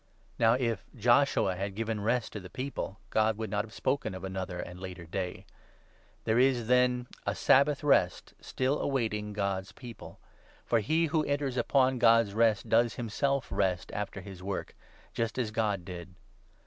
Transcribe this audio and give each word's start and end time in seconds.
Now 0.39 0.53
if 0.53 0.83
Joshua 0.95 1.55
had 1.55 1.75
given' 1.75 2.01
Rest' 2.01 2.33
to 2.33 2.39
the 2.39 2.49
people, 2.49 2.97
God 3.11 3.37
would 3.37 3.49
8 3.49 3.51
not 3.51 3.65
have 3.65 3.71
spoken 3.71 4.15
of 4.15 4.23
another 4.23 4.57
and 4.59 4.79
later 4.79 5.05
day. 5.05 5.45
There 6.23 6.39
is, 6.39 6.65
then, 6.65 7.05
a 7.27 7.33
9 7.35 7.35
Sabbath 7.35 7.83
Rest 7.83 8.33
still 8.41 8.79
awaiting 8.79 9.31
God's 9.31 9.71
People. 9.71 10.19
For 10.65 10.79
he 10.79 11.05
who 11.05 11.23
10 11.23 11.31
enters 11.33 11.55
upon 11.55 11.99
God's 11.99 12.33
Rest 12.33 12.67
does 12.67 12.95
himself 12.95 13.49
rest 13.51 13.91
after 13.93 14.21
his 14.21 14.41
work, 14.41 14.75
just 15.13 15.37
as 15.37 15.51
God 15.51 15.85
did. 15.85 16.15